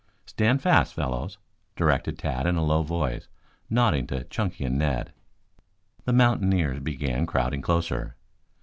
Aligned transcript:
"Stand 0.25 0.63
fast, 0.63 0.95
fellows!" 0.95 1.37
directed 1.75 2.17
Tad 2.17 2.47
in 2.47 2.55
a 2.55 2.63
low 2.63 2.81
voice, 2.81 3.27
nodding 3.69 4.07
to 4.07 4.23
Chunky 4.23 4.65
and 4.65 4.79
Ned. 4.79 5.13
The 6.05 6.13
mountaineers 6.13 6.79
began 6.79 7.27
crowding 7.27 7.61
closer. 7.61 8.15